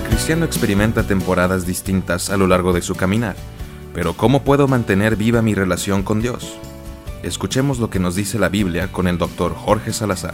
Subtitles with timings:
[0.00, 3.36] cristiano experimenta temporadas distintas a lo largo de su caminar,
[3.92, 6.54] pero ¿cómo puedo mantener viva mi relación con Dios?
[7.22, 10.32] Escuchemos lo que nos dice la Biblia con el doctor Jorge Salazar.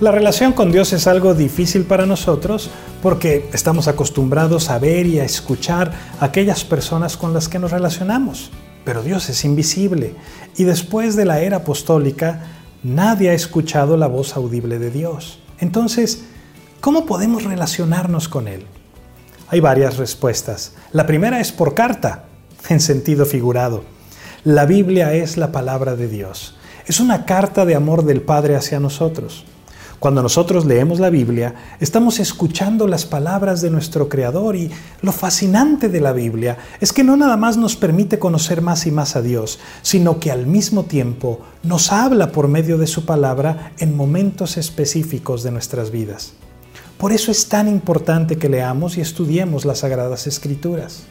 [0.00, 2.68] La relación con Dios es algo difícil para nosotros
[3.00, 7.70] porque estamos acostumbrados a ver y a escuchar a aquellas personas con las que nos
[7.70, 8.50] relacionamos.
[8.84, 10.14] Pero Dios es invisible
[10.56, 12.42] y después de la era apostólica
[12.82, 15.38] nadie ha escuchado la voz audible de Dios.
[15.60, 16.24] Entonces,
[16.86, 18.64] ¿cómo podemos relacionarnos con Él?
[19.48, 20.74] Hay varias respuestas.
[20.92, 22.26] La primera es por carta,
[22.68, 23.82] en sentido figurado.
[24.44, 26.54] La Biblia es la palabra de Dios.
[26.86, 29.44] Es una carta de amor del Padre hacia nosotros.
[29.98, 34.70] Cuando nosotros leemos la Biblia, estamos escuchando las palabras de nuestro Creador y
[35.02, 38.92] lo fascinante de la Biblia es que no nada más nos permite conocer más y
[38.92, 43.72] más a Dios, sino que al mismo tiempo nos habla por medio de su palabra
[43.78, 46.34] en momentos específicos de nuestras vidas.
[46.98, 51.02] Por eso es tan importante que leamos y estudiemos las Sagradas Escrituras.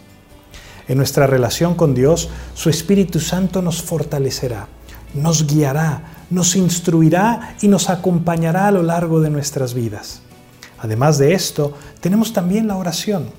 [0.87, 4.67] En nuestra relación con Dios, su Espíritu Santo nos fortalecerá,
[5.13, 10.21] nos guiará, nos instruirá y nos acompañará a lo largo de nuestras vidas.
[10.79, 13.29] Además de esto, tenemos también la oración.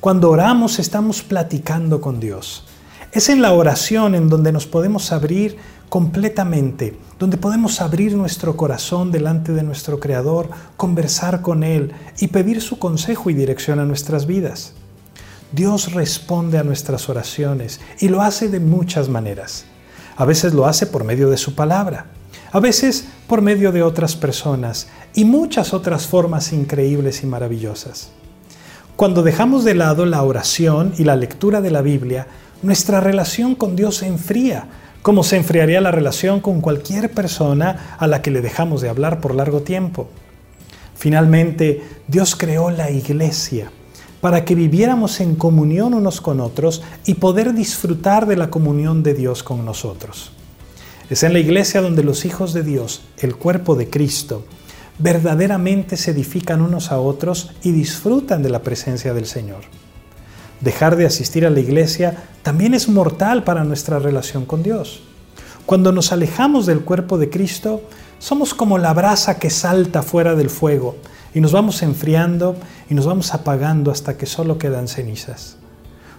[0.00, 2.64] Cuando oramos estamos platicando con Dios.
[3.12, 5.58] Es en la oración en donde nos podemos abrir
[5.92, 10.48] completamente, donde podemos abrir nuestro corazón delante de nuestro Creador,
[10.78, 14.72] conversar con Él y pedir su consejo y dirección a nuestras vidas.
[15.52, 19.66] Dios responde a nuestras oraciones y lo hace de muchas maneras.
[20.16, 22.06] A veces lo hace por medio de su palabra,
[22.52, 28.12] a veces por medio de otras personas y muchas otras formas increíbles y maravillosas.
[28.96, 32.28] Cuando dejamos de lado la oración y la lectura de la Biblia,
[32.62, 34.68] nuestra relación con Dios se enfría,
[35.02, 39.20] como se enfriaría la relación con cualquier persona a la que le dejamos de hablar
[39.20, 40.08] por largo tiempo.
[40.94, 43.70] Finalmente, Dios creó la iglesia
[44.20, 49.14] para que viviéramos en comunión unos con otros y poder disfrutar de la comunión de
[49.14, 50.30] Dios con nosotros.
[51.10, 54.44] Es en la iglesia donde los hijos de Dios, el cuerpo de Cristo,
[54.98, 59.81] verdaderamente se edifican unos a otros y disfrutan de la presencia del Señor.
[60.62, 65.02] Dejar de asistir a la iglesia también es mortal para nuestra relación con Dios.
[65.66, 67.82] Cuando nos alejamos del cuerpo de Cristo,
[68.20, 70.96] somos como la brasa que salta fuera del fuego
[71.34, 72.56] y nos vamos enfriando
[72.88, 75.56] y nos vamos apagando hasta que solo quedan cenizas.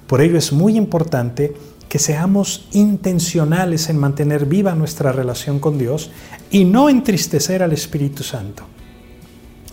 [0.08, 1.56] Por ello es muy importante
[1.88, 6.12] que seamos intencionales en mantener viva nuestra relación con Dios
[6.52, 8.64] y no entristecer al Espíritu Santo.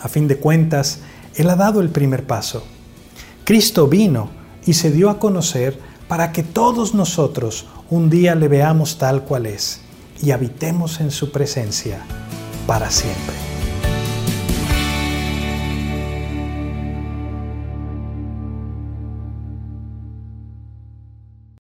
[0.00, 1.00] A fin de cuentas,
[1.34, 2.62] Él ha dado el primer paso.
[3.44, 5.78] Cristo vino y se dio a conocer
[6.08, 9.80] para que todos nosotros un día le veamos tal cual es
[10.22, 12.00] y habitemos en su presencia
[12.66, 13.49] para siempre.